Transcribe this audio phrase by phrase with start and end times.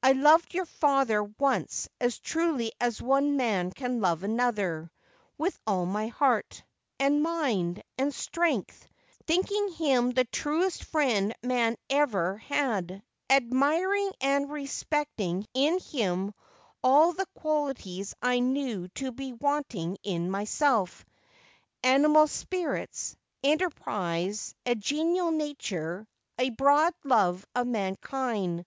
[0.00, 4.90] 1 loved your father once as truly as one man can love another;
[5.36, 6.62] with all my heart,
[6.98, 8.88] and mind, and strength,
[9.26, 16.32] thinking him the truest friend man ever had; admiring and respecting in him
[16.82, 21.04] all the qualities I knew to be wanting in myself;
[21.82, 26.08] animal spirits, enterprise, a genial nature,
[26.38, 28.64] a broad love of mankind.